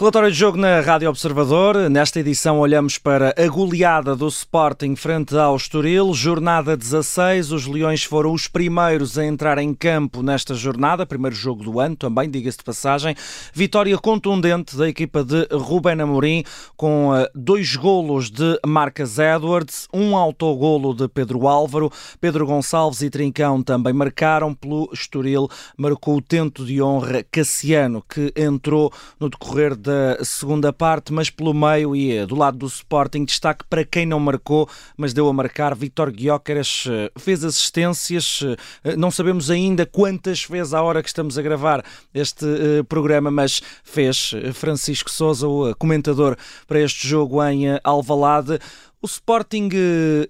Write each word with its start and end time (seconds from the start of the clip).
Relatório 0.00 0.32
de 0.32 0.38
jogo 0.38 0.56
na 0.56 0.80
Rádio 0.80 1.10
Observador. 1.10 1.90
Nesta 1.90 2.20
edição 2.20 2.58
olhamos 2.58 2.96
para 2.96 3.34
a 3.36 3.46
goleada 3.48 4.16
do 4.16 4.26
Sporting 4.28 4.96
frente 4.96 5.36
ao 5.36 5.54
Estoril. 5.54 6.14
Jornada 6.14 6.74
16. 6.74 7.52
Os 7.52 7.66
Leões 7.66 8.02
foram 8.02 8.32
os 8.32 8.48
primeiros 8.48 9.18
a 9.18 9.26
entrar 9.26 9.58
em 9.58 9.74
campo 9.74 10.22
nesta 10.22 10.54
jornada. 10.54 11.04
Primeiro 11.04 11.36
jogo 11.36 11.62
do 11.62 11.78
ano 11.78 11.96
também, 11.96 12.30
diga-se 12.30 12.56
de 12.56 12.64
passagem. 12.64 13.14
Vitória 13.52 13.98
contundente 13.98 14.74
da 14.74 14.88
equipa 14.88 15.22
de 15.22 15.46
Ruben 15.52 16.00
Amorim 16.00 16.44
com 16.78 17.14
eh, 17.14 17.30
dois 17.34 17.76
golos 17.76 18.30
de 18.30 18.58
Marcas 18.66 19.18
Edwards, 19.18 19.86
um 19.92 20.16
autogolo 20.16 20.94
de 20.94 21.08
Pedro 21.08 21.46
Álvaro. 21.46 21.92
Pedro 22.18 22.46
Gonçalves 22.46 23.02
e 23.02 23.10
Trincão 23.10 23.62
também 23.62 23.92
marcaram 23.92 24.54
pelo 24.54 24.88
Estoril. 24.94 25.46
Marcou 25.76 26.16
o 26.16 26.22
tento 26.22 26.64
de 26.64 26.80
honra 26.80 27.22
Cassiano, 27.30 28.02
que 28.08 28.32
entrou 28.34 28.90
no 29.20 29.28
decorrer 29.28 29.76
da 29.76 29.89
da 29.90 30.24
segunda 30.24 30.72
parte, 30.72 31.12
mas 31.12 31.28
pelo 31.28 31.52
meio 31.52 31.96
e 31.96 32.16
eh, 32.16 32.26
do 32.26 32.36
lado 32.36 32.58
do 32.58 32.66
Sporting, 32.66 33.24
destaque 33.24 33.64
para 33.68 33.84
quem 33.84 34.06
não 34.06 34.20
marcou, 34.20 34.68
mas 34.96 35.12
deu 35.12 35.28
a 35.28 35.32
marcar. 35.32 35.74
Vitor 35.74 36.12
Guióqueras 36.12 36.84
eh, 36.88 37.10
fez 37.18 37.42
assistências, 37.42 38.40
eh, 38.84 38.96
não 38.96 39.10
sabemos 39.10 39.50
ainda 39.50 39.84
quantas 39.84 40.44
fez 40.44 40.72
à 40.72 40.80
hora 40.80 41.02
que 41.02 41.08
estamos 41.08 41.36
a 41.36 41.42
gravar 41.42 41.84
este 42.14 42.46
programa, 42.88 43.30
mas 43.30 43.60
fez 43.82 44.32
Francisco 44.54 45.10
Souza, 45.10 45.48
o 45.48 45.74
comentador 45.74 46.36
para 46.66 46.80
este 46.80 47.06
jogo 47.08 47.42
em 47.44 47.64
Alvalade. 47.82 48.58
O 49.02 49.06
Sporting, 49.06 49.70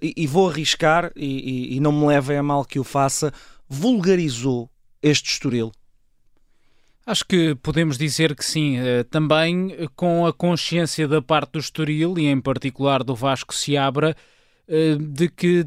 e 0.01 0.25
vou 0.27 0.49
arriscar, 0.49 1.11
e 1.15 1.77
não 1.81 1.91
me 1.91 2.07
levem 2.07 2.37
a 2.37 2.43
mal 2.43 2.63
que 2.63 2.79
o 2.79 2.83
faça, 2.85 3.33
vulgarizou 3.67 4.69
este 5.03 5.31
Estoril 5.31 5.71
Acho 7.05 7.25
que 7.25 7.55
podemos 7.55 7.97
dizer 7.97 8.35
que 8.35 8.45
sim, 8.45 8.77
eh, 8.77 9.03
também 9.03 9.75
com 9.95 10.25
a 10.25 10.31
consciência 10.31 11.07
da 11.07 11.21
parte 11.21 11.53
do 11.53 11.59
Estoril 11.59 12.17
e 12.17 12.27
em 12.27 12.39
particular 12.39 13.03
do 13.03 13.15
Vasco 13.15 13.55
Seabra 13.55 14.15
eh, 14.67 14.95
de 14.99 15.27
que 15.27 15.65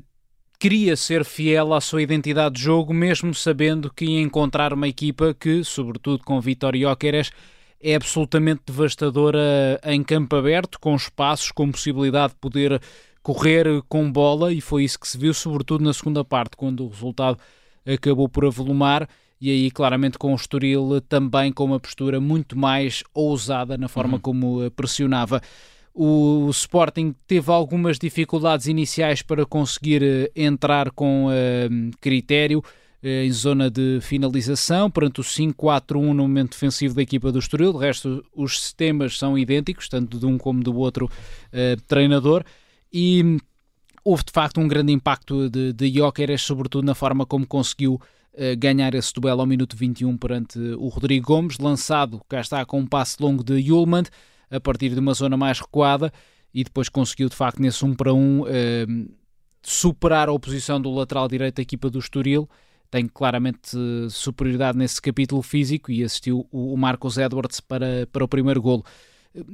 queria 0.60 0.96
ser 0.96 1.24
fiel 1.24 1.74
à 1.74 1.80
sua 1.80 2.02
identidade 2.02 2.54
de 2.54 2.62
jogo, 2.62 2.94
mesmo 2.94 3.34
sabendo 3.34 3.92
que 3.92 4.04
ia 4.04 4.20
encontrar 4.20 4.72
uma 4.72 4.86
equipa 4.86 5.34
que, 5.34 5.64
sobretudo 5.64 6.22
com 6.22 6.40
Vitória 6.40 6.88
Jóqueres, 6.88 7.32
é 7.80 7.96
absolutamente 7.96 8.62
devastadora 8.66 9.80
em 9.84 10.02
campo 10.02 10.36
aberto, 10.36 10.78
com 10.80 10.94
espaços, 10.94 11.50
com 11.50 11.70
possibilidade 11.70 12.32
de 12.32 12.38
poder 12.38 12.80
correr 13.22 13.66
com 13.88 14.10
bola, 14.10 14.52
e 14.52 14.60
foi 14.60 14.84
isso 14.84 14.98
que 14.98 15.08
se 15.08 15.18
viu, 15.18 15.34
sobretudo 15.34 15.84
na 15.84 15.92
segunda 15.92 16.24
parte, 16.24 16.56
quando 16.56 16.84
o 16.84 16.88
resultado 16.88 17.38
acabou 17.84 18.28
por 18.28 18.46
avolumar 18.46 19.08
e 19.40 19.50
aí 19.50 19.70
claramente 19.70 20.18
com 20.18 20.32
o 20.32 20.36
Estoril 20.36 21.00
também 21.02 21.52
com 21.52 21.64
uma 21.64 21.80
postura 21.80 22.20
muito 22.20 22.56
mais 22.56 23.02
ousada 23.12 23.76
na 23.76 23.88
forma 23.88 24.14
uhum. 24.14 24.20
como 24.20 24.62
eh, 24.62 24.70
pressionava. 24.70 25.40
O 25.92 26.48
Sporting 26.50 27.14
teve 27.26 27.50
algumas 27.52 27.98
dificuldades 27.98 28.66
iniciais 28.66 29.22
para 29.22 29.46
conseguir 29.46 30.02
eh, 30.02 30.30
entrar 30.34 30.90
com 30.90 31.26
uh, 31.26 31.90
critério 32.00 32.62
em 33.06 33.30
zona 33.30 33.70
de 33.70 33.98
finalização, 34.00 34.90
perante 34.90 35.20
o 35.20 35.22
5-4-1 35.22 36.14
no 36.14 36.22
momento 36.22 36.52
defensivo 36.52 36.94
da 36.94 37.02
equipa 37.02 37.30
do 37.30 37.38
Estoril. 37.38 37.74
De 37.74 37.78
resto, 37.78 38.24
os 38.34 38.58
sistemas 38.58 39.18
são 39.18 39.36
idênticos, 39.36 39.90
tanto 39.90 40.18
de 40.18 40.24
um 40.24 40.38
como 40.38 40.62
do 40.62 40.74
outro 40.74 41.04
uh, 41.04 41.80
treinador. 41.86 42.42
E 42.90 43.36
houve 44.02 44.24
de 44.24 44.32
facto 44.32 44.58
um 44.58 44.66
grande 44.66 44.90
impacto 44.90 45.50
de, 45.50 45.74
de 45.74 45.92
Jóqueres, 45.98 46.40
sobretudo 46.40 46.86
na 46.86 46.94
forma 46.94 47.26
como 47.26 47.46
conseguiu 47.46 48.00
ganhar 48.58 48.94
esse 48.94 49.12
duelo 49.12 49.40
ao 49.40 49.46
minuto 49.46 49.76
21 49.76 50.16
perante 50.16 50.58
o 50.58 50.88
Rodrigo 50.88 51.26
Gomes, 51.26 51.58
lançado, 51.58 52.20
cá 52.28 52.40
está, 52.40 52.64
com 52.64 52.80
um 52.80 52.86
passe 52.86 53.16
longo 53.20 53.44
de 53.44 53.54
Yulman, 53.54 54.04
a 54.50 54.60
partir 54.60 54.90
de 54.90 55.00
uma 55.00 55.14
zona 55.14 55.36
mais 55.36 55.60
recuada, 55.60 56.12
e 56.52 56.62
depois 56.62 56.88
conseguiu, 56.88 57.28
de 57.28 57.36
facto, 57.36 57.60
nesse 57.60 57.84
1 57.84 57.94
para 57.94 58.12
1, 58.12 58.44
eh, 58.46 58.86
superar 59.62 60.28
a 60.28 60.32
oposição 60.32 60.80
do 60.80 60.90
lateral 60.92 61.26
direito 61.26 61.56
da 61.56 61.62
equipa 61.62 61.90
do 61.90 61.98
Estoril, 61.98 62.48
tem 62.90 63.08
claramente 63.08 63.76
superioridade 64.08 64.78
nesse 64.78 65.02
capítulo 65.02 65.42
físico 65.42 65.90
e 65.90 66.04
assistiu 66.04 66.46
o 66.52 66.76
Marcos 66.76 67.18
Edwards 67.18 67.58
para, 67.60 68.06
para 68.12 68.24
o 68.24 68.28
primeiro 68.28 68.62
golo. 68.62 68.84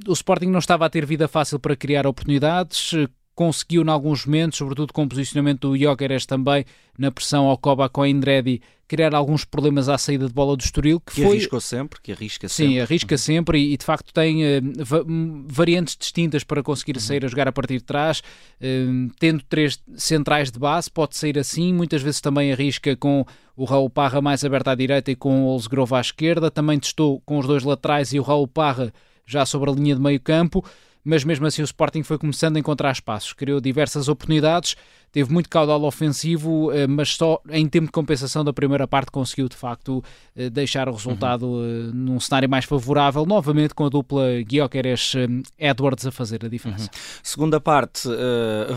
O 0.06 0.12
Sporting 0.12 0.48
não 0.48 0.58
estava 0.58 0.84
a 0.84 0.91
ter 0.91 1.06
vida 1.06 1.26
fácil 1.26 1.58
para 1.58 1.74
criar 1.74 2.06
oportunidades, 2.06 2.92
conseguiu, 3.40 3.82
em 3.82 3.88
alguns 3.88 4.26
momentos, 4.26 4.58
sobretudo 4.58 4.92
com 4.92 5.04
o 5.04 5.08
posicionamento 5.08 5.70
do 5.70 5.78
Jóqueres 5.78 6.26
também, 6.26 6.62
na 6.98 7.10
pressão 7.10 7.46
ao 7.46 7.56
Koba 7.56 7.88
com 7.88 8.02
a 8.02 8.08
Indredi, 8.08 8.60
criar 8.86 9.14
alguns 9.14 9.46
problemas 9.46 9.88
à 9.88 9.96
saída 9.96 10.26
de 10.26 10.34
bola 10.34 10.54
do 10.54 10.60
Estoril. 10.60 11.00
Que, 11.00 11.14
que 11.14 11.22
foi... 11.22 11.36
arriscou 11.36 11.58
sempre, 11.58 11.98
que 12.02 12.12
arrisca 12.12 12.48
Sim, 12.50 12.64
sempre. 12.64 12.80
arrisca 12.82 13.14
uhum. 13.14 13.18
sempre 13.18 13.58
e, 13.58 13.72
e, 13.72 13.76
de 13.78 13.84
facto 13.86 14.12
tem 14.12 14.42
uh, 14.44 15.46
variantes 15.46 15.96
distintas 15.96 16.44
para 16.44 16.62
conseguir 16.62 16.96
uhum. 16.96 17.00
sair 17.00 17.24
a 17.24 17.28
jogar 17.28 17.48
a 17.48 17.52
partir 17.52 17.78
de 17.78 17.84
trás, 17.84 18.18
uh, 18.20 19.10
tendo 19.18 19.42
três 19.48 19.82
centrais 19.96 20.50
de 20.50 20.58
base, 20.58 20.90
pode 20.90 21.16
sair 21.16 21.38
assim, 21.38 21.72
muitas 21.72 22.02
vezes 22.02 22.20
também 22.20 22.52
arrisca 22.52 22.94
com 22.94 23.24
o 23.56 23.64
Raul 23.64 23.88
Parra 23.88 24.20
mais 24.20 24.44
aberto 24.44 24.68
à 24.68 24.74
direita 24.74 25.10
e 25.10 25.16
com 25.16 25.44
o 25.44 25.46
Olsgrove 25.46 25.94
à 25.94 26.00
esquerda, 26.02 26.50
também 26.50 26.78
testou 26.78 27.22
com 27.24 27.38
os 27.38 27.46
dois 27.46 27.64
laterais 27.64 28.12
e 28.12 28.20
o 28.20 28.22
Raul 28.22 28.46
Parra 28.46 28.92
já 29.24 29.46
sobre 29.46 29.70
a 29.70 29.72
linha 29.72 29.94
de 29.94 30.00
meio 30.02 30.20
campo 30.20 30.62
mas 31.04 31.24
mesmo 31.24 31.46
assim 31.46 31.62
o 31.62 31.64
Sporting 31.64 32.02
foi 32.02 32.18
começando 32.18 32.56
a 32.56 32.60
encontrar 32.60 32.92
espaços, 32.92 33.32
criou 33.32 33.60
diversas 33.60 34.08
oportunidades, 34.08 34.76
teve 35.12 35.32
muito 35.32 35.48
caudal 35.48 35.82
ofensivo, 35.82 36.72
eh, 36.72 36.87
mas 36.87 37.16
só 37.16 37.41
em 37.50 37.69
tempo 37.69 37.87
de 37.87 37.93
compensação 37.93 38.44
da 38.44 38.53
primeira 38.53 38.87
parte 38.87 39.10
conseguiu 39.10 39.48
de 39.48 39.56
facto 39.56 40.03
eh, 40.37 40.48
deixar 40.48 40.88
o 40.88 40.93
resultado 40.93 41.47
uhum. 41.47 41.91
num 41.93 42.21
cenário 42.21 42.48
mais 42.48 42.65
favorável, 42.65 43.26
novamente 43.26 43.75
com 43.75 43.87
a 43.87 43.88
dupla 43.88 44.43
Guioqueres-Edwards 44.43 46.06
a 46.06 46.12
fazer 46.12 46.44
a 46.44 46.48
diferença. 46.48 46.84
Uhum. 46.84 47.00
Segunda 47.22 47.60
parte 47.60 48.09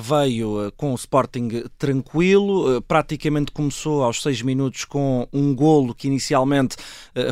veio 0.02 0.72
com 0.76 0.92
o 0.92 0.96
Sporting 0.96 1.64
tranquilo, 1.78 2.82
praticamente 2.84 3.52
começou 3.52 4.04
aos 4.04 4.22
seis 4.22 4.42
minutos 4.42 4.86
com 4.86 5.28
um 5.32 5.54
golo 5.56 5.94
que 5.94 6.08
inicialmente 6.08 6.76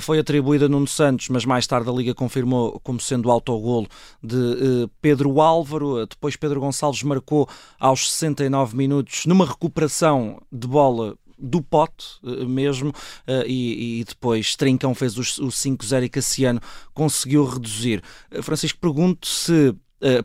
foi 0.02 0.20
atribuído 0.20 0.66
a 0.66 0.70
Nuno 0.70 0.88
Santos, 0.88 1.30
mas 1.30 1.46
mais 1.46 1.66
tarde 1.66 1.90
a 1.90 1.94
Liga 1.94 2.14
confirmou 2.14 2.80
como 2.84 3.00
sendo 3.00 3.32
autogolo 3.32 3.88
de 4.22 4.90
Pedro 5.02 5.42
Álvaro, 5.42 6.06
depois 6.06 6.36
Pedro 6.36 6.60
Gonçalves 6.60 7.04
marcou 7.04 7.48
aos 7.80 8.12
69 8.12 8.76
minutos 8.76 8.91
minutos 8.92 9.26
numa 9.26 9.46
recuperação 9.46 10.42
de 10.52 10.68
bola 10.68 11.16
do 11.40 11.62
pote 11.62 12.06
eh, 12.24 12.46
mesmo 12.46 12.94
eh, 13.26 13.44
e, 13.48 14.02
e, 14.02 14.04
depois 14.04 14.56
Trincão 14.56 14.94
fez 14.94 15.18
o, 15.18 15.22
o 15.22 15.48
5-0 15.48 16.04
e 16.04 16.10
Cassiano 16.10 16.62
conseguiu 16.94 17.46
reduzir. 17.46 18.04
Eh, 18.30 18.42
Francisco, 18.42 18.80
pergunto 18.80 19.28
se 19.28 19.74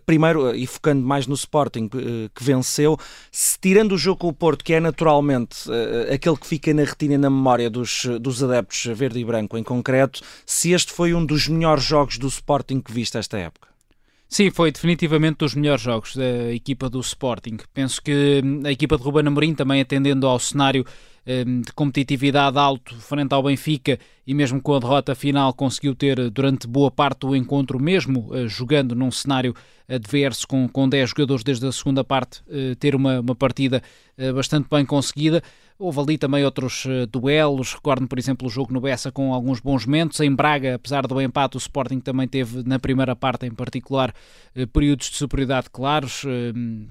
primeiro, 0.06 0.56
e 0.56 0.66
focando 0.66 1.06
mais 1.06 1.26
no 1.26 1.34
Sporting 1.34 1.90
que 2.34 2.42
venceu, 2.42 2.96
se 3.30 3.58
tirando 3.60 3.92
o 3.92 3.98
jogo 3.98 4.20
com 4.20 4.28
o 4.28 4.32
Porto, 4.32 4.64
que 4.64 4.72
é 4.72 4.80
naturalmente 4.80 5.70
aquele 6.10 6.38
que 6.38 6.46
fica 6.46 6.72
na 6.72 6.82
retina 6.82 7.12
e 7.12 7.18
na 7.18 7.28
memória 7.28 7.68
dos, 7.68 8.06
dos 8.18 8.42
adeptos 8.42 8.86
verde 8.96 9.18
e 9.18 9.24
branco 9.26 9.58
em 9.58 9.62
concreto, 9.62 10.22
se 10.46 10.72
este 10.72 10.94
foi 10.94 11.12
um 11.12 11.26
dos 11.26 11.46
melhores 11.46 11.84
jogos 11.84 12.16
do 12.16 12.26
Sporting 12.26 12.80
que 12.80 12.90
viste 12.90 13.18
esta 13.18 13.36
época? 13.36 13.75
Sim, 14.28 14.50
foi 14.50 14.72
definitivamente 14.72 15.38
dos 15.38 15.54
melhores 15.54 15.82
jogos 15.82 16.16
da 16.16 16.52
equipa 16.52 16.90
do 16.90 17.00
Sporting. 17.00 17.58
Penso 17.72 18.02
que 18.02 18.42
a 18.64 18.72
equipa 18.72 18.96
de 18.96 19.02
Ruben 19.02 19.26
Amorim, 19.26 19.54
também 19.54 19.80
atendendo 19.80 20.26
ao 20.26 20.38
cenário 20.38 20.84
de 21.26 21.72
competitividade 21.72 22.56
alto 22.56 22.94
frente 22.96 23.32
ao 23.32 23.42
Benfica 23.42 23.98
e 24.26 24.34
mesmo 24.34 24.60
com 24.60 24.74
a 24.74 24.80
derrota 24.80 25.14
final 25.14 25.52
conseguiu 25.54 25.94
ter 25.94 26.30
durante 26.30 26.66
boa 26.66 26.90
parte 26.90 27.20
do 27.20 27.36
encontro, 27.36 27.78
mesmo 27.78 28.28
eh, 28.34 28.48
jogando 28.48 28.94
num 28.94 29.10
cenário 29.10 29.54
adverso 29.88 30.48
com, 30.48 30.68
com 30.68 30.88
10 30.88 31.10
jogadores 31.10 31.44
desde 31.44 31.64
a 31.64 31.70
segunda 31.70 32.02
parte, 32.02 32.42
eh, 32.50 32.74
ter 32.74 32.96
uma, 32.96 33.20
uma 33.20 33.36
partida 33.36 33.80
eh, 34.18 34.32
bastante 34.32 34.66
bem 34.68 34.84
conseguida. 34.84 35.40
Houve 35.78 36.00
ali 36.00 36.18
também 36.18 36.42
outros 36.42 36.86
duelos, 37.12 37.74
recordo 37.74 38.08
por 38.08 38.18
exemplo, 38.18 38.46
o 38.46 38.50
jogo 38.50 38.72
no 38.72 38.80
Bessa 38.80 39.12
com 39.12 39.34
alguns 39.34 39.60
bons 39.60 39.84
momentos. 39.84 40.18
Em 40.20 40.34
Braga, 40.34 40.76
apesar 40.76 41.06
do 41.06 41.20
empate, 41.20 41.56
o 41.56 41.58
Sporting 41.58 42.00
também 42.00 42.26
teve, 42.26 42.66
na 42.66 42.78
primeira 42.78 43.14
parte 43.14 43.44
em 43.44 43.50
particular, 43.50 44.14
períodos 44.72 45.10
de 45.10 45.16
superioridade 45.16 45.68
claros, 45.70 46.24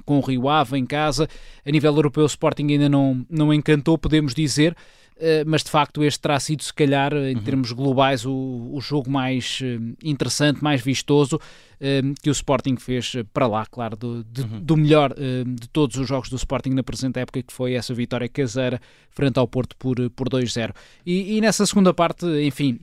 com 0.06 0.20
o 0.20 0.22
Rio 0.22 0.48
Ave 0.48 0.78
em 0.78 0.86
casa. 0.86 1.28
A 1.66 1.72
nível 1.72 1.96
europeu, 1.96 2.26
o 2.26 2.28
Sporting 2.28 2.68
ainda 2.74 2.88
não, 2.88 3.26
não 3.28 3.52
encantou, 3.52 3.98
podemos 3.98 4.25
podemos 4.26 4.34
dizer, 4.34 4.76
eh, 5.18 5.44
mas 5.46 5.64
de 5.64 5.70
facto 5.70 6.04
este 6.04 6.20
terá 6.20 6.40
sido, 6.40 6.64
se 6.64 6.74
calhar, 6.74 7.14
em 7.14 7.36
uhum. 7.36 7.44
termos 7.44 7.72
globais, 7.72 8.26
o, 8.26 8.72
o 8.74 8.82
jogo 8.82 9.10
mais 9.10 9.60
eh, 9.64 9.80
interessante, 10.04 10.64
mais 10.64 10.82
vistoso 10.82 11.40
eh, 11.80 12.02
que 12.22 12.30
o 12.30 12.32
Sporting 12.32 12.76
fez 12.78 13.14
para 13.34 13.48
lá, 13.48 13.66
claro, 13.66 13.96
do, 13.96 14.24
de, 14.24 14.42
uhum. 14.42 14.62
do 14.62 14.78
melhor 14.78 15.14
de 15.14 15.70
todos 15.70 15.96
os 15.98 16.08
jogos 16.08 16.30
do 16.30 16.36
Sporting 16.36 16.72
na 16.72 16.84
presente 16.84 17.20
época, 17.20 17.42
que 17.42 17.54
foi 17.54 17.74
essa 17.74 17.94
vitória 17.94 18.28
caseira 18.28 18.82
frente 19.10 19.38
ao 19.38 19.48
Porto 19.48 19.76
por, 19.78 20.10
por 20.12 20.28
2-0. 20.28 20.74
E, 21.06 21.38
e 21.38 21.42
nessa 21.42 21.66
segunda 21.66 21.94
parte, 21.94 22.26
enfim, 22.46 22.80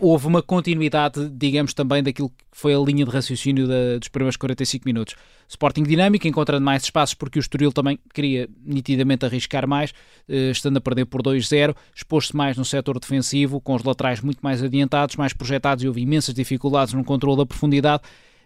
houve 0.00 0.26
uma 0.26 0.42
continuidade, 0.42 1.28
digamos, 1.28 1.74
também 1.74 2.02
daquilo 2.02 2.30
que 2.30 2.44
foi 2.52 2.74
a 2.74 2.78
linha 2.78 3.04
de 3.04 3.10
raciocínio 3.10 3.68
da, 3.68 3.98
dos 3.98 4.08
primeiros 4.08 4.36
45 4.36 4.84
minutos. 4.86 5.14
Sporting 5.48 5.82
dinâmico, 5.82 6.26
encontrando 6.26 6.64
mais 6.64 6.82
espaços 6.82 7.14
porque 7.14 7.38
o 7.38 7.40
Estoril 7.40 7.72
também 7.72 7.98
queria 8.14 8.48
nitidamente 8.64 9.24
arriscar 9.24 9.66
mais, 9.68 9.92
eh, 10.28 10.50
estando 10.50 10.78
a 10.78 10.80
perder 10.80 11.04
por 11.06 11.22
2-0, 11.22 11.74
expôs-se 11.94 12.34
mais 12.34 12.56
no 12.56 12.64
setor 12.64 12.98
defensivo, 12.98 13.60
com 13.60 13.74
os 13.74 13.82
laterais 13.82 14.20
muito 14.20 14.40
mais 14.40 14.62
adiantados, 14.62 15.16
mais 15.16 15.32
projetados 15.32 15.84
e 15.84 15.88
houve 15.88 16.00
imensas 16.00 16.34
dificuldades 16.34 16.94
no 16.94 17.04
controle 17.04 17.36
da 17.36 17.46
profundidade 17.46 18.02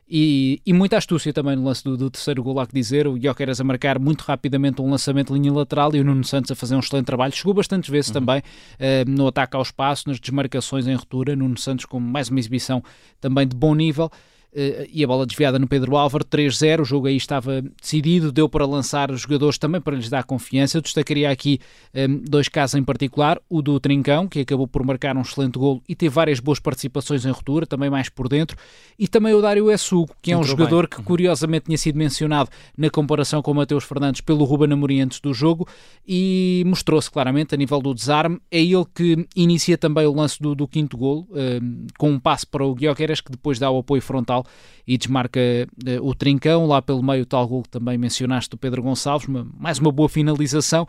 e, 0.06 0.60
e, 0.66 0.72
muita 0.74 0.98
astúcia 0.98 1.32
também 1.32 1.56
no 1.56 1.64
lance 1.64 1.82
do, 1.82 1.96
do 1.96 2.10
terceiro 2.10 2.42
gol, 2.42 2.60
há 2.60 2.66
que 2.66 2.74
dizer. 2.74 3.06
O 3.06 3.14
Guioqueras 3.14 3.58
a 3.58 3.64
marcar 3.64 3.98
muito 3.98 4.20
rapidamente 4.20 4.82
um 4.82 4.90
lançamento 4.90 5.32
de 5.32 5.40
linha 5.40 5.52
lateral 5.52 5.94
e 5.94 6.00
o 6.00 6.04
Nuno 6.04 6.24
Santos 6.24 6.50
a 6.50 6.54
fazer 6.54 6.76
um 6.76 6.80
excelente 6.80 7.06
trabalho. 7.06 7.32
Chegou 7.34 7.54
bastantes 7.54 7.88
vezes 7.88 8.08
uhum. 8.08 8.14
também 8.14 8.40
uh, 8.40 9.10
no 9.10 9.26
ataque 9.26 9.56
ao 9.56 9.62
espaço, 9.62 10.08
nas 10.08 10.20
desmarcações 10.20 10.86
em 10.86 10.94
ruptura. 10.94 11.34
Nuno 11.34 11.56
Santos 11.56 11.86
com 11.86 11.98
mais 11.98 12.28
uma 12.28 12.38
exibição 12.38 12.82
também 13.18 13.48
de 13.48 13.56
bom 13.56 13.74
nível. 13.74 14.10
E 14.90 15.02
a 15.02 15.06
bola 15.06 15.26
desviada 15.26 15.58
no 15.58 15.66
Pedro 15.66 15.96
Álvaro, 15.96 16.24
3-0, 16.24 16.82
o 16.82 16.84
jogo 16.84 17.08
aí 17.08 17.16
estava 17.16 17.60
decidido, 17.80 18.30
deu 18.30 18.48
para 18.48 18.64
lançar 18.64 19.10
os 19.10 19.22
jogadores 19.22 19.58
também 19.58 19.80
para 19.80 19.96
lhes 19.96 20.08
dar 20.08 20.22
confiança. 20.22 20.78
Eu 20.78 20.82
destacaria 20.82 21.28
aqui 21.28 21.58
um, 21.92 22.18
dois 22.18 22.48
casos 22.48 22.76
em 22.76 22.84
particular, 22.84 23.40
o 23.48 23.60
do 23.60 23.80
Trincão, 23.80 24.28
que 24.28 24.40
acabou 24.40 24.68
por 24.68 24.84
marcar 24.84 25.16
um 25.16 25.22
excelente 25.22 25.58
gol 25.58 25.82
e 25.88 25.94
teve 25.94 26.14
várias 26.14 26.38
boas 26.38 26.60
participações 26.60 27.26
em 27.26 27.30
ruptura, 27.30 27.66
também 27.66 27.90
mais 27.90 28.08
por 28.08 28.28
dentro, 28.28 28.56
e 28.98 29.08
também 29.08 29.34
o 29.34 29.42
Dário 29.42 29.70
Essugo, 29.70 30.14
que 30.22 30.30
é 30.30 30.36
um 30.36 30.44
jogador 30.44 30.82
bem. 30.82 30.90
que 30.90 30.98
uhum. 30.98 31.04
curiosamente 31.04 31.66
tinha 31.66 31.78
sido 31.78 31.96
mencionado 31.96 32.48
na 32.78 32.88
comparação 32.90 33.42
com 33.42 33.50
o 33.50 33.54
Mateus 33.54 33.84
Fernandes 33.84 34.20
pelo 34.20 34.44
Ruben 34.44 34.72
Amorim 34.72 35.00
antes 35.00 35.18
do 35.18 35.34
jogo 35.34 35.66
e 36.06 36.62
mostrou-se 36.66 37.10
claramente 37.10 37.54
a 37.54 37.58
nível 37.58 37.80
do 37.80 37.92
desarme. 37.92 38.38
É 38.50 38.60
ele 38.60 38.84
que 38.94 39.26
inicia 39.34 39.76
também 39.76 40.06
o 40.06 40.14
lance 40.14 40.40
do, 40.40 40.54
do 40.54 40.68
quinto 40.68 40.96
gol, 40.96 41.26
um, 41.30 41.86
com 41.98 42.12
um 42.12 42.20
passe 42.20 42.46
para 42.46 42.64
o 42.64 42.74
Guioqueras, 42.74 43.20
que 43.20 43.32
depois 43.32 43.58
dá 43.58 43.70
o 43.70 43.78
apoio 43.78 44.00
frontal 44.00 44.43
e 44.86 44.96
desmarca 44.98 45.40
uh, 45.40 46.06
o 46.08 46.14
trincão. 46.14 46.66
Lá 46.66 46.80
pelo 46.82 47.02
meio, 47.02 47.26
tal 47.26 47.46
gol 47.46 47.62
que 47.62 47.70
também 47.70 47.98
mencionaste, 47.98 48.54
o 48.54 48.58
Pedro 48.58 48.82
Gonçalves, 48.82 49.26
uma, 49.28 49.46
mais 49.58 49.78
uma 49.78 49.92
boa 49.92 50.08
finalização. 50.08 50.86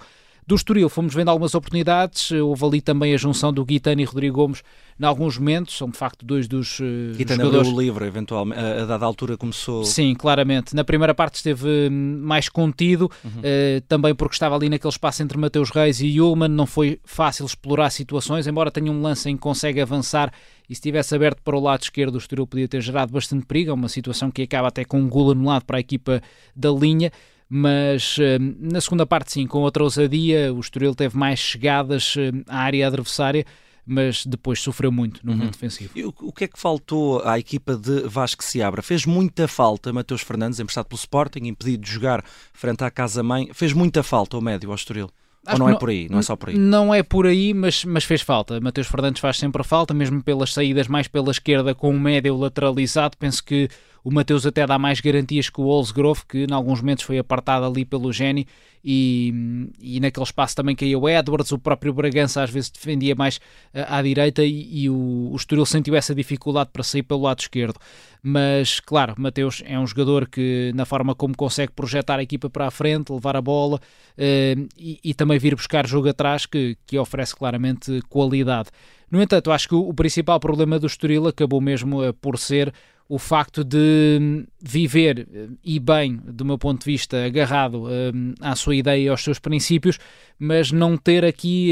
Do 0.48 0.54
Estoril 0.54 0.88
fomos 0.90 1.14
vendo 1.16 1.30
algumas 1.30 1.56
oportunidades, 1.56 2.30
houve 2.32 2.64
ali 2.66 2.82
também 2.82 3.16
a 3.16 3.18
junção 3.18 3.52
do 3.52 3.66
Guitani 3.66 4.04
e 4.04 4.06
Rodrigo 4.06 4.36
Gomes 4.36 4.62
em 5.00 5.04
alguns 5.04 5.38
momentos, 5.40 5.76
são 5.76 5.90
de 5.90 5.98
facto 5.98 6.24
dois 6.24 6.48
dos 6.48 6.80
uh, 6.80 6.84
Guitani 7.18 7.42
jogadores... 7.42 7.68
abriu 7.68 7.76
o 7.76 7.82
livre, 7.82 8.06
eventualmente, 8.06 8.62
a, 8.62 8.84
a, 8.84 8.86
dada 8.86 9.06
altura 9.06 9.36
começou... 9.36 9.84
Sim, 9.84 10.14
claramente. 10.14 10.76
Na 10.76 10.84
primeira 10.84 11.14
parte 11.16 11.36
esteve 11.36 11.90
hum, 11.92 12.20
mais 12.22 12.48
contido, 12.48 13.12
uhum. 13.24 13.32
uh, 13.40 13.82
também 13.90 14.14
porque 14.14 14.36
estava 14.36 14.56
ali 14.56 14.70
naquele 14.70 14.92
espaço 14.92 15.24
entre 15.24 15.38
Mateus 15.38 15.72
Reis 15.72 16.00
e 16.00 16.22
Ullman, 16.22 16.48
não 16.48 16.68
foi 16.68 17.00
fácil 17.04 17.46
explorar 17.46 17.90
situações, 17.90 18.46
embora 18.46 18.70
tenha 18.70 18.92
um 18.92 19.02
lance 19.02 19.28
em 19.30 19.36
que 19.36 19.42
consegue 19.42 19.82
avançar 19.82 20.32
e 20.70 20.76
se 20.76 20.82
tivesse 20.82 21.16
aberto 21.16 21.42
para 21.42 21.56
o 21.56 21.60
lado 21.60 21.84
esquerdo 21.84 22.16
o 22.16 22.18
Estoril 22.18 22.48
podia 22.48 22.68
ter 22.68 22.82
gerado 22.82 23.12
bastante 23.12 23.46
perigo, 23.46 23.72
é 23.72 23.74
uma 23.74 23.90
situação 23.90 24.32
que 24.32 24.42
acaba 24.42 24.68
até 24.68 24.84
com 24.84 25.00
um 25.00 25.10
gol 25.10 25.32
anulado 25.32 25.66
para 25.66 25.78
a 25.78 25.80
equipa 25.80 26.22
da 26.56 26.72
linha, 26.72 27.12
mas 27.50 28.18
eh, 28.20 28.40
na 28.40 28.82
segunda 28.82 29.06
parte 29.06 29.32
sim, 29.32 29.48
com 29.48 29.60
outra 29.60 29.84
ousadia, 29.84 30.54
o 30.54 30.60
Estoril 30.60 30.96
teve 30.96 31.18
mais 31.18 31.40
chegadas 31.40 32.16
eh, 32.18 32.32
à 32.48 32.60
área 32.60 32.88
adversária, 32.88 33.46
mas 33.86 34.26
depois 34.26 34.60
sofreu 34.60 34.92
muito 34.92 35.22
no 35.24 35.32
momento 35.32 35.46
uhum. 35.46 35.52
defensivo. 35.52 35.92
E 35.96 36.04
o, 36.04 36.14
o, 36.22 36.34
que 36.34 36.46
é 36.46 36.48
que 36.48 36.60
faltou 36.60 37.22
à 37.24 37.38
equipa 37.38 37.76
de 37.76 38.02
Vasco 38.08 38.44
Seabra? 38.44 38.82
Fez 38.82 39.06
muita 39.06 39.48
falta 39.48 39.94
Mateus 39.94 40.22
Fernandes, 40.22 40.60
emprestado 40.60 40.88
pelo 40.88 40.98
Sporting, 40.98 41.46
impedido 41.46 41.84
de 41.84 41.92
jogar 41.92 42.24
frente 42.52 42.84
à 42.84 42.90
casa-mãe, 42.90 43.50
fez 43.54 43.74
muita 43.74 44.02
falta 44.02 44.36
ao 44.36 44.42
médio, 44.42 44.70
ao 44.70 44.76
Estoril? 44.76 45.10
Ou 45.52 45.60
não 45.60 45.70
é 45.70 45.76
por 45.78 45.90
aí? 45.90 46.08
Não 46.10 46.20
é 46.20 46.22
só 46.22 46.36
por 46.36 46.50
aí? 46.50 46.58
Não 46.58 46.94
é 46.94 47.04
por 47.04 47.28
aí, 47.28 47.54
mas, 47.54 47.86
mas 47.86 48.04
fez 48.04 48.22
falta. 48.22 48.60
Mateus 48.60 48.88
Fernandes 48.88 49.22
faz 49.22 49.38
sempre 49.38 49.64
falta, 49.64 49.94
mesmo 49.94 50.22
pelas 50.24 50.54
saídas 50.54 50.88
mais 50.88 51.08
pela 51.08 51.32
esquerda 51.32 51.76
com 51.76 51.90
o 51.90 52.00
médio 52.00 52.36
lateralizado. 52.36 53.16
Penso 53.18 53.44
que 53.44 53.70
o 54.06 54.12
Mateus 54.12 54.46
até 54.46 54.68
dá 54.68 54.78
mais 54.78 55.02
garantias 55.02 55.50
que 55.50 55.60
o 55.60 55.66
Olsgrove, 55.66 56.22
que 56.30 56.46
em 56.46 56.54
alguns 56.54 56.80
momentos 56.80 57.04
foi 57.04 57.18
apartado 57.18 57.66
ali 57.66 57.84
pelo 57.84 58.14
Geni 58.14 58.48
e, 58.84 59.34
e 59.82 60.00
naquele 60.00 60.24
espaço 60.24 60.56
também 60.56 60.76
caiu 60.76 61.02
o 61.02 61.10
Edwards, 61.10 61.52
o 61.52 61.58
próprio 61.58 61.92
Bragança 61.92 62.44
às 62.44 62.52
vezes 62.52 62.70
defendia 62.70 63.16
mais 63.16 63.38
uh, 63.38 63.82
à 63.88 64.04
direita 64.04 64.44
e, 64.44 64.84
e 64.84 64.90
o, 64.92 65.32
o 65.32 65.36
Estoril 65.36 65.66
sentiu 65.66 65.96
essa 65.96 66.14
dificuldade 66.14 66.70
para 66.72 66.84
sair 66.84 67.02
pelo 67.02 67.24
lado 67.24 67.40
esquerdo. 67.40 67.80
Mas, 68.22 68.80
claro, 68.80 69.16
Mateus 69.18 69.64
é 69.66 69.78
um 69.80 69.88
jogador 69.88 70.28
que, 70.28 70.72
na 70.76 70.86
forma 70.86 71.16
como 71.16 71.36
consegue 71.36 71.72
projetar 71.72 72.20
a 72.20 72.24
equipa 72.24 72.48
para 72.48 72.68
a 72.68 72.72
frente, 72.72 73.12
levar 73.12 73.36
a 73.36 73.42
bola 73.42 73.78
uh, 73.78 74.68
e, 74.78 75.00
e, 75.04 75.14
também 75.16 75.40
vir 75.40 75.56
buscar 75.56 75.88
jogo 75.88 76.10
atrás, 76.10 76.46
que, 76.46 76.78
que 76.86 77.00
oferece 77.00 77.36
claramente 77.36 78.02
qualidade. 78.08 78.70
No 79.10 79.20
entanto, 79.20 79.52
acho 79.52 79.70
que 79.70 79.76
o, 79.76 79.94
principal 79.96 80.40
problema 80.40 80.78
do 80.78 80.86
Estoril 80.86 81.28
acabou 81.28 81.60
mesmo 81.60 82.08
uh, 82.08 82.14
por 82.14 82.38
ser 82.38 82.72
o 83.08 83.20
facto 83.20 83.64
de 83.64 84.46
viver 84.62 85.28
eh, 85.32 85.48
e 85.64 85.80
bem, 85.80 86.20
do 86.26 86.44
meu 86.44 86.58
ponto 86.58 86.80
de 86.80 86.92
vista, 86.92 87.24
agarrado 87.26 87.88
um, 87.88 88.34
à 88.42 88.56
sua 88.56 88.76
ideia 88.76 89.04
e 89.04 89.08
aos 89.08 89.24
seus 89.24 89.38
princípios, 89.38 90.00
mas 90.40 90.72
não 90.72 90.98
ter 90.98 91.24
aqui 91.24 91.72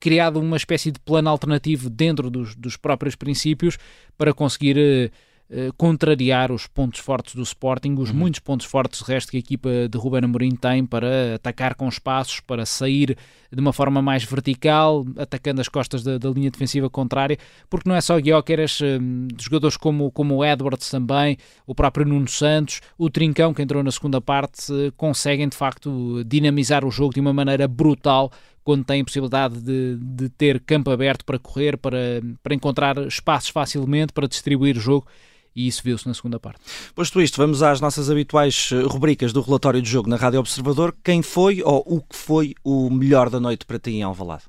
criado 0.00 0.40
uma 0.40 0.56
espécie 0.56 0.90
de 0.90 0.98
plano 0.98 1.28
alternativo 1.28 1.88
dentro 1.88 2.28
dos, 2.28 2.54
dos 2.56 2.76
próprios 2.76 3.14
princípios 3.14 3.78
para 4.18 4.34
conseguir. 4.34 4.76
Uh, 4.76 5.31
eh, 5.54 5.70
contrariar 5.76 6.50
os 6.50 6.66
pontos 6.66 6.98
fortes 6.98 7.34
do 7.34 7.42
Sporting, 7.42 7.94
os 7.98 8.08
uhum. 8.08 8.16
muitos 8.16 8.40
pontos 8.40 8.64
fortes 8.64 9.00
de 9.00 9.12
resto 9.12 9.30
que 9.30 9.36
a 9.36 9.40
equipa 9.40 9.68
de 9.86 9.98
Ruben 9.98 10.24
Amorim 10.24 10.56
tem 10.56 10.86
para 10.86 11.34
atacar 11.34 11.74
com 11.74 11.86
espaços, 11.86 12.40
para 12.40 12.64
sair 12.64 13.18
de 13.52 13.60
uma 13.60 13.70
forma 13.70 14.00
mais 14.00 14.24
vertical, 14.24 15.04
atacando 15.14 15.60
as 15.60 15.68
costas 15.68 16.02
da, 16.02 16.16
da 16.16 16.30
linha 16.30 16.50
defensiva 16.50 16.88
contrária, 16.88 17.36
porque 17.68 17.86
não 17.86 17.94
é 17.94 18.00
só 18.00 18.18
Guioqueras, 18.18 18.80
um, 18.80 19.28
jogadores 19.38 19.76
como, 19.76 20.10
como 20.10 20.36
o 20.36 20.42
Edwards 20.42 20.88
também, 20.88 21.36
o 21.66 21.74
próprio 21.74 22.06
Nuno 22.06 22.28
Santos, 22.28 22.80
o 22.96 23.10
Trincão 23.10 23.52
que 23.52 23.60
entrou 23.60 23.82
na 23.82 23.92
segunda 23.92 24.22
parte, 24.22 24.72
uh, 24.72 24.90
conseguem 24.96 25.50
de 25.50 25.56
facto 25.56 26.24
dinamizar 26.24 26.82
o 26.82 26.90
jogo 26.90 27.12
de 27.12 27.20
uma 27.20 27.34
maneira 27.34 27.68
brutal 27.68 28.32
quando 28.64 28.84
têm 28.86 29.04
possibilidade 29.04 29.60
de, 29.60 29.98
de 30.00 30.30
ter 30.30 30.60
campo 30.60 30.90
aberto 30.90 31.26
para 31.26 31.38
correr, 31.38 31.76
para, 31.76 32.22
para 32.42 32.54
encontrar 32.54 32.96
espaços 33.06 33.50
facilmente, 33.50 34.14
para 34.14 34.26
distribuir 34.26 34.78
o 34.78 34.80
jogo 34.80 35.06
e 35.54 35.66
isso 35.66 35.82
viu-se 35.84 36.06
na 36.06 36.14
segunda 36.14 36.40
parte. 36.40 36.60
Posto 36.94 37.20
isto, 37.20 37.36
vamos 37.36 37.62
às 37.62 37.80
nossas 37.80 38.10
habituais 38.10 38.70
eh, 38.72 38.82
rubricas 38.82 39.32
do 39.32 39.40
relatório 39.40 39.82
de 39.82 39.88
jogo 39.88 40.08
na 40.08 40.16
Rádio 40.16 40.40
Observador. 40.40 40.94
Quem 41.04 41.22
foi 41.22 41.62
ou 41.62 41.82
o 41.86 42.00
que 42.00 42.16
foi 42.16 42.54
o 42.64 42.90
melhor 42.90 43.28
da 43.28 43.38
noite 43.38 43.66
para 43.66 43.78
ti 43.78 43.92
em 43.92 44.02
Alvalade? 44.02 44.44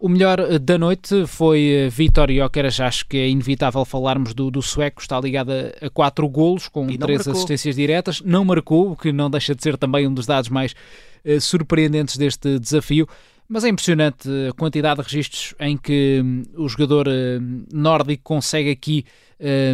O 0.00 0.08
melhor 0.08 0.40
eh, 0.40 0.58
da 0.58 0.78
noite 0.78 1.26
foi 1.26 1.68
eh, 1.68 1.88
Vitor 1.90 2.32
Jóqueras, 2.32 2.80
acho 2.80 3.06
que 3.06 3.18
é 3.18 3.28
inevitável 3.28 3.84
falarmos 3.84 4.32
do, 4.32 4.50
do 4.50 4.62
sueco, 4.62 5.02
está 5.02 5.20
ligado 5.20 5.50
a, 5.50 5.86
a 5.86 5.90
quatro 5.90 6.26
golos, 6.26 6.68
com 6.68 6.86
três 6.86 7.18
marcou. 7.18 7.32
assistências 7.34 7.76
diretas, 7.76 8.22
não 8.22 8.42
marcou, 8.42 8.92
o 8.92 8.96
que 8.96 9.12
não 9.12 9.30
deixa 9.30 9.54
de 9.54 9.62
ser 9.62 9.76
também 9.76 10.06
um 10.06 10.14
dos 10.14 10.26
dados 10.26 10.48
mais 10.48 10.72
uh, 10.72 11.38
surpreendentes 11.38 12.16
deste 12.16 12.58
desafio, 12.58 13.06
mas 13.46 13.62
é 13.62 13.68
impressionante 13.68 14.26
a 14.48 14.54
quantidade 14.54 15.02
de 15.02 15.06
registros 15.06 15.54
em 15.60 15.76
que 15.76 16.22
um, 16.24 16.44
o 16.56 16.66
jogador 16.66 17.06
uh, 17.06 17.66
nórdico 17.70 18.22
consegue 18.22 18.70
aqui 18.70 19.04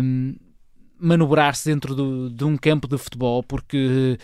um, 0.02 0.34
manobrar-se 0.98 1.70
dentro 1.70 1.94
do, 1.94 2.30
de 2.30 2.44
um 2.44 2.56
campo 2.56 2.88
de 2.88 2.96
futebol, 2.98 3.42
porque 3.42 4.18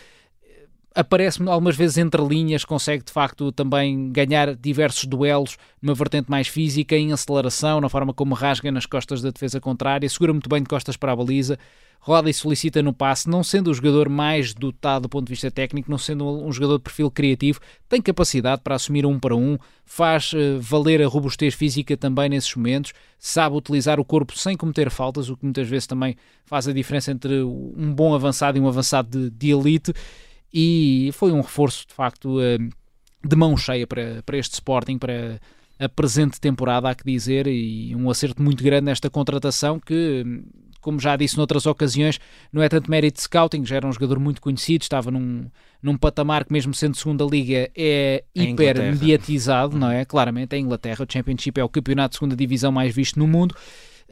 eh, 0.44 0.66
aparece 0.94 1.42
algumas 1.48 1.76
vezes 1.76 1.98
entre 1.98 2.22
linhas, 2.22 2.64
consegue 2.64 3.04
de 3.04 3.12
facto 3.12 3.52
também 3.52 4.10
ganhar 4.10 4.54
diversos 4.54 5.04
duelos 5.04 5.56
numa 5.80 5.94
vertente 5.94 6.30
mais 6.30 6.48
física, 6.48 6.96
em 6.96 7.12
aceleração, 7.12 7.80
na 7.80 7.88
forma 7.88 8.14
como 8.14 8.34
rasga 8.34 8.70
nas 8.72 8.86
costas 8.86 9.20
da 9.20 9.30
defesa 9.30 9.60
contrária, 9.60 10.08
segura 10.08 10.32
muito 10.32 10.48
bem 10.48 10.62
de 10.62 10.68
costas 10.68 10.96
para 10.96 11.12
a 11.12 11.16
baliza, 11.16 11.58
roda 12.04 12.28
e 12.28 12.34
solicita 12.34 12.82
no 12.82 12.92
passe, 12.92 13.30
não 13.30 13.44
sendo 13.44 13.70
o 13.70 13.74
jogador 13.74 14.08
mais 14.08 14.52
dotado 14.52 15.02
do 15.02 15.08
ponto 15.08 15.26
de 15.26 15.30
vista 15.30 15.52
técnico, 15.52 15.88
não 15.88 15.96
sendo 15.96 16.26
um 16.44 16.50
jogador 16.50 16.78
de 16.78 16.82
perfil 16.82 17.08
criativo, 17.08 17.60
tem 17.88 18.02
capacidade 18.02 18.60
para 18.60 18.74
assumir 18.74 19.06
um 19.06 19.20
para 19.20 19.36
um, 19.36 19.56
faz 19.84 20.32
uh, 20.32 20.58
valer 20.60 21.00
a 21.00 21.06
robustez 21.06 21.54
física 21.54 21.96
também 21.96 22.28
nesses 22.28 22.52
momentos, 22.56 22.92
sabe 23.20 23.54
utilizar 23.56 24.00
o 24.00 24.04
corpo 24.04 24.36
sem 24.36 24.56
cometer 24.56 24.90
faltas, 24.90 25.30
o 25.30 25.36
que 25.36 25.44
muitas 25.44 25.68
vezes 25.68 25.86
também 25.86 26.16
faz 26.44 26.66
a 26.66 26.72
diferença 26.72 27.12
entre 27.12 27.40
um 27.40 27.94
bom 27.94 28.12
avançado 28.16 28.58
e 28.58 28.60
um 28.60 28.66
avançado 28.66 29.08
de, 29.08 29.30
de 29.30 29.52
elite, 29.52 29.94
e 30.52 31.10
foi 31.12 31.30
um 31.30 31.40
reforço 31.40 31.86
de 31.86 31.94
facto 31.94 32.40
uh, 32.40 32.58
de 33.24 33.36
mão 33.36 33.56
cheia 33.56 33.86
para, 33.86 34.24
para 34.26 34.36
este 34.36 34.54
Sporting, 34.54 34.98
para 34.98 35.40
a 35.78 35.88
presente 35.88 36.40
temporada, 36.40 36.90
há 36.90 36.94
que 36.96 37.04
dizer, 37.04 37.46
e 37.46 37.94
um 37.94 38.10
acerto 38.10 38.42
muito 38.42 38.62
grande 38.62 38.86
nesta 38.86 39.08
contratação 39.08 39.78
que 39.78 40.24
como 40.82 41.00
já 41.00 41.16
disse 41.16 41.36
noutras 41.36 41.64
ocasiões, 41.64 42.20
não 42.52 42.62
é 42.62 42.68
tanto 42.68 42.90
mérito 42.90 43.16
de 43.16 43.22
scouting, 43.22 43.64
já 43.64 43.76
era 43.76 43.86
um 43.86 43.92
jogador 43.92 44.18
muito 44.18 44.40
conhecido, 44.42 44.82
estava 44.82 45.10
num, 45.10 45.46
num 45.82 45.96
patamar 45.96 46.44
que, 46.44 46.52
mesmo 46.52 46.74
sendo 46.74 46.96
segunda 46.96 47.24
liga, 47.24 47.70
é 47.74 48.24
hiper 48.34 48.78
mediatizado, 48.78 49.78
não 49.78 49.90
é? 49.90 50.04
Claramente, 50.04 50.54
é 50.54 50.56
a 50.56 50.60
Inglaterra, 50.60 51.06
o 51.08 51.10
Championship 51.10 51.58
é 51.58 51.64
o 51.64 51.68
campeonato 51.68 52.10
de 52.10 52.16
segunda 52.16 52.36
divisão 52.36 52.70
mais 52.70 52.94
visto 52.94 53.18
no 53.18 53.26
mundo. 53.26 53.54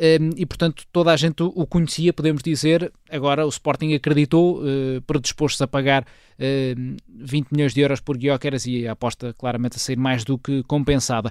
Um, 0.01 0.31
e 0.35 0.47
portanto 0.47 0.85
toda 0.91 1.13
a 1.13 1.17
gente 1.17 1.43
o 1.43 1.67
conhecia, 1.67 2.11
podemos 2.11 2.43
dizer. 2.43 2.91
Agora 3.11 3.45
o 3.45 3.49
Sporting 3.51 3.93
acreditou, 3.93 4.63
uh, 4.63 5.03
predisposto-se 5.07 5.63
a 5.63 5.67
pagar 5.67 6.05
uh, 6.05 6.97
20 7.07 7.51
milhões 7.53 7.75
de 7.75 7.83
euros 7.83 8.01
por 8.01 8.17
Guioqueras 8.17 8.65
e 8.65 8.89
a 8.89 8.93
aposta 8.93 9.35
claramente 9.37 9.77
a 9.77 9.79
sair 9.79 9.99
mais 9.99 10.25
do 10.25 10.39
que 10.39 10.63
compensada. 10.63 11.31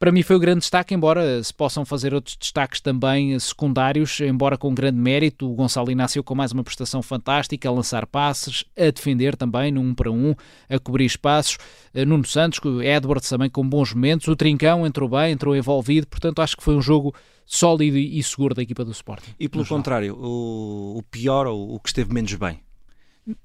Para 0.00 0.10
mim 0.10 0.22
foi 0.22 0.34
o 0.34 0.40
grande 0.40 0.60
destaque, 0.60 0.94
embora 0.94 1.44
se 1.44 1.52
possam 1.52 1.84
fazer 1.84 2.14
outros 2.14 2.34
destaques 2.34 2.80
também 2.80 3.38
secundários, 3.38 4.18
embora 4.20 4.56
com 4.56 4.74
grande 4.74 4.98
mérito. 4.98 5.46
O 5.46 5.54
Gonçalo 5.54 5.90
Inácio 5.90 6.24
com 6.24 6.34
mais 6.34 6.52
uma 6.52 6.64
prestação 6.64 7.02
fantástica, 7.02 7.68
a 7.68 7.72
lançar 7.72 8.06
passes, 8.06 8.64
a 8.78 8.90
defender 8.90 9.36
também, 9.36 9.70
no 9.70 9.82
1 9.82 9.84
um 9.84 9.94
para 9.94 10.10
1, 10.10 10.14
um, 10.14 10.34
a 10.70 10.78
cobrir 10.78 11.04
espaços. 11.04 11.58
Eh, 11.92 12.06
Nuno 12.06 12.24
Santos, 12.24 12.60
Edwards 12.82 13.28
também 13.28 13.50
com 13.50 13.68
bons 13.68 13.92
momentos. 13.92 14.26
O 14.26 14.34
Trincão 14.34 14.86
entrou 14.86 15.06
bem, 15.06 15.32
entrou 15.32 15.54
envolvido, 15.54 16.06
portanto 16.06 16.40
acho 16.40 16.56
que 16.56 16.62
foi 16.62 16.74
um 16.74 16.80
jogo 16.80 17.14
sólido 17.44 17.98
e 17.98 18.22
seguro 18.22 18.54
da 18.54 18.62
equipa 18.62 18.82
do 18.82 18.92
Sporting. 18.92 19.34
E 19.38 19.50
pelo 19.50 19.66
contrário, 19.66 20.16
o, 20.16 20.96
o 20.96 21.02
pior 21.10 21.46
ou 21.46 21.74
o 21.74 21.78
que 21.78 21.90
esteve 21.90 22.14
menos 22.14 22.32
bem? 22.36 22.58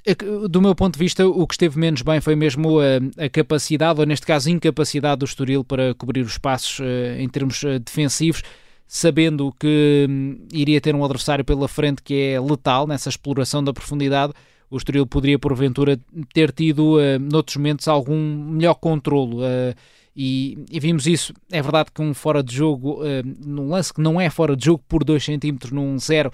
É 0.06 0.16
do 0.48 0.62
meu 0.62 0.76
ponto 0.76 0.94
de 0.94 1.00
vista, 1.00 1.28
o 1.28 1.46
que 1.48 1.54
esteve 1.54 1.80
menos 1.80 2.02
bem 2.02 2.22
foi 2.22 2.36
mesmo 2.36 2.80
a, 2.80 3.26
a 3.26 3.30
capacidade, 3.30 4.00
ou 4.00 4.06
neste 4.06 4.26
caso, 4.26 4.50
incapacidade 4.50 5.20
do 5.20 5.26
Estoril 5.26 5.64
para 5.64 5.94
cobrir 5.96 6.22
os 6.22 6.34
espaços 6.34 6.80
uh, 6.80 7.20
em 7.20 7.28
termos 7.28 7.62
uh, 7.64 7.80
defensivos, 7.80 8.44
sabendo 8.88 9.54
que 9.60 10.06
um, 10.10 10.38
iria 10.52 10.80
ter 10.80 10.96
um 10.96 11.04
adversário 11.04 11.44
pela 11.44 11.68
frente 11.68 12.02
que 12.02 12.14
é 12.14 12.40
letal 12.40 12.88
nessa 12.88 13.10
exploração 13.10 13.64
da 13.64 13.74
profundidade. 13.74 14.34
O 14.70 14.78
Estoril 14.78 15.06
poderia, 15.06 15.40
porventura, 15.40 16.00
ter 16.34 16.52
tido, 16.52 16.98
uh, 16.98 17.20
noutros 17.20 17.58
momentos, 17.58 17.88
algum 17.88 18.18
melhor 18.18 18.76
controlo. 18.76 19.42
Uh, 19.42 19.76
e, 20.16 20.58
e, 20.72 20.80
vimos 20.80 21.06
isso. 21.06 21.34
É 21.52 21.62
verdade 21.62 21.90
que 21.94 22.02
um 22.02 22.14
fora 22.14 22.42
de 22.42 22.56
jogo, 22.56 23.04
uh, 23.04 23.06
num 23.46 23.70
lance 23.70 23.94
que 23.94 24.02
não 24.02 24.20
é 24.20 24.30
fora 24.30 24.56
de 24.56 24.66
jogo 24.66 24.84
por 24.88 25.04
2 25.04 25.24
centímetros 25.24 25.72
num 25.72 26.00
zero, 26.00 26.32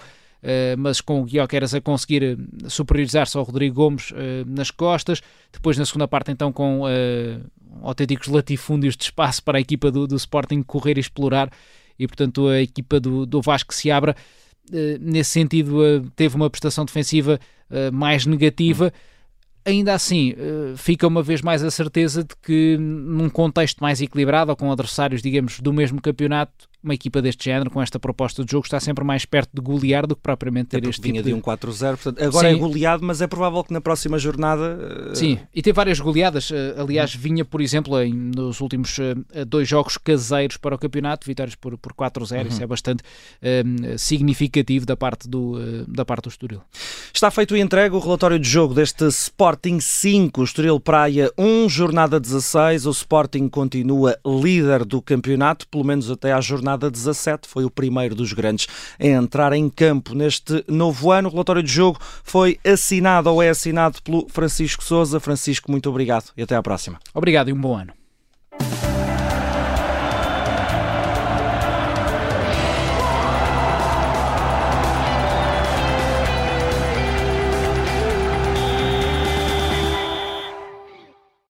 mas 0.78 1.02
com 1.02 1.22
o 1.22 1.26
Guioqueras 1.26 1.74
a 1.74 1.82
conseguir 1.82 2.24
eh, 2.24 2.36
superiorizar-se 2.68 3.38
ao 3.38 3.44
Rodrigo 3.44 3.76
Gomes 3.76 4.12
uh, 4.12 4.16
nas 4.46 4.72
costas. 4.72 5.22
Depois, 5.52 5.78
na 5.78 5.86
segunda 5.86 6.08
parte, 6.08 6.32
então, 6.32 6.52
com 6.52 6.84
autênticos 7.82 8.28
latifúndios 8.28 8.98
de 8.98 9.04
espaço 9.04 9.44
para 9.44 9.58
a 9.58 9.62
equipa 9.62 9.92
do, 9.92 10.08
do 10.08 10.16
Sporting 10.16 10.64
correr 10.64 10.98
e 10.98 11.00
explorar. 11.00 11.52
E, 11.98 12.08
portanto, 12.08 12.48
a 12.48 12.62
equipa 12.62 13.00
do, 13.00 13.26
do 13.26 13.42
Vasco 13.42 13.74
se 13.74 13.92
abra. 13.92 14.16
nesse 15.00 15.32
sentido, 15.32 16.10
teve 16.16 16.36
uma 16.36 16.50
prestação 16.50 16.86
defensiva 16.86 17.40
mais 17.94 18.26
negativa. 18.26 18.92
Ainda 19.64 19.94
assim, 19.94 20.34
fica 20.78 21.08
uma 21.08 21.22
vez 21.22 21.42
mais 21.42 21.64
a 21.64 21.70
certeza 21.70 22.24
de 22.24 22.36
que, 22.42 22.78
num 22.78 23.30
contexto 23.30 23.80
mais 23.80 24.02
equilibrado, 24.02 24.52
ou 24.52 24.58
com 24.58 24.72
adversários, 24.72 25.22
digamos, 25.22 25.60
do 25.60 25.72
mesmo 25.72 26.02
campeonato, 26.02 26.68
uma 26.84 26.94
equipa 26.94 27.22
deste 27.22 27.46
género, 27.46 27.70
com 27.70 27.82
esta 27.82 28.00
proposta 28.00 28.44
de 28.44 28.52
jogo, 28.52 28.66
está 28.66 28.80
sempre 28.80 29.04
mais 29.04 29.26
perto 29.26 29.52
de 29.54 29.62
golear 29.62 30.08
do 30.08 30.16
que 30.16 30.22
propriamente 30.22 30.70
ter 30.70 30.84
é 30.84 30.90
este 30.90 31.02
vinha 31.02 31.22
tipo 31.22 31.30
de... 31.30 31.34
um 31.34 31.42
4-0, 31.42 31.92
portanto, 31.92 32.24
agora 32.24 32.48
é 32.48 32.52
Sim. 32.52 32.58
é 32.58 32.60
goleado, 32.60 33.06
mas 33.06 33.22
é 33.22 33.28
provável 33.28 33.64
que 33.64 33.72
na 33.72 33.82
próxima 33.82 34.18
jornada... 34.18 35.10
Uh... 35.12 35.16
Sim, 35.16 35.40
e 35.54 35.62
tem 35.62 35.72
várias 35.72 36.00
goleadas, 36.00 36.50
uh, 36.50 36.56
aliás, 36.78 37.14
vinha, 37.14 37.46
por 37.46 37.62
exemplo, 37.62 38.00
em, 38.02 38.14
nos 38.14 38.60
últimos 38.62 38.98
uh, 38.98 39.46
dois 39.46 39.68
jogos 39.68 39.98
caseiros 39.98 40.58
para 40.58 40.76
o 40.76 40.78
campeonato, 40.78 41.28
vitórias 41.28 41.56
por, 41.56 41.78
por 41.78 41.94
4-0, 41.94 42.42
uhum. 42.42 42.48
isso 42.48 42.64
é 42.64 42.68
bastante 42.68 43.04
significativo 43.98 44.86
da 44.86 44.96
parte, 44.96 45.28
do, 45.28 45.86
da 45.88 46.04
parte 46.06 46.24
do 46.24 46.30
Estoril. 46.30 46.62
Está 47.14 47.30
feito 47.30 47.56
e 47.56 47.62
entregue 47.62 47.96
o 47.96 48.00
relatório 48.00 48.40
de 48.40 48.48
jogo 48.48 48.74
deste 48.74 49.06
Sporting 49.06 49.80
5, 49.80 50.44
Estoril 50.44 50.80
Praia 50.80 51.32
1, 51.38 51.70
jornada 51.70 52.20
16, 52.20 52.86
o 52.86 52.92
Sporting 52.92 53.48
continua 53.50 54.18
líder 54.26 54.86
do 54.86 55.02
campeonato, 55.02 55.68
pelo 55.68 55.84
menos 55.84 56.10
até 56.10 56.32
à 56.34 56.42
jornada 56.42 56.71
jornada 56.72 56.90
17, 56.90 57.48
foi 57.48 57.66
o 57.66 57.70
primeiro 57.70 58.16
dos 58.16 58.34
grandes 58.34 58.68
a 59.00 59.06
entrar 59.06 59.54
em 59.54 59.70
campo 59.70 60.14
neste 60.14 60.64
novo 60.68 61.12
ano. 61.12 61.28
O 61.28 61.32
relatório 61.32 61.64
de 61.64 61.72
jogo 61.72 62.00
foi 62.24 62.60
assinado 62.66 63.30
ou 63.30 63.42
é 63.42 63.50
assinado 63.50 64.02
pelo 64.02 64.28
Francisco 64.30 64.84
Souza. 64.84 65.20
Francisco, 65.20 65.70
muito 65.70 65.90
obrigado 65.90 66.32
e 66.36 66.44
até 66.44 66.56
à 66.56 66.62
próxima. 66.62 67.00
Obrigado 67.14 67.50
e 67.50 67.54
um 67.54 67.60
bom 67.60 67.76
ano. 67.76 68.01